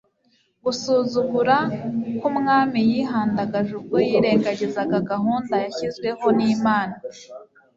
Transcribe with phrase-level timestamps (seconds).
[0.63, 1.57] Gusuzugura
[2.19, 6.95] kumwami yihandagaje ubwo yirengagizaga gahunda zashyizweho nImana